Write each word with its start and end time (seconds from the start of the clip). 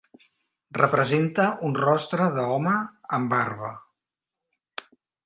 Representa 0.77 1.43
un 1.67 1.75
rostre 1.79 2.29
d'home 2.37 2.73
amb 3.19 3.31
barba. 3.35 3.71